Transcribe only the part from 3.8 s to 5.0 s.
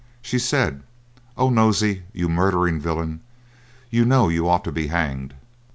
you know you ought to be